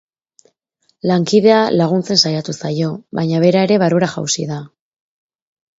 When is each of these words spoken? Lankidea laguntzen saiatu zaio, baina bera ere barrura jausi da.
Lankidea 1.11 1.59
laguntzen 1.75 2.21
saiatu 2.23 2.57
zaio, 2.65 2.91
baina 3.21 3.45
bera 3.47 3.65
ere 3.69 3.81
barrura 3.87 4.13
jausi 4.17 4.53
da. 4.55 4.61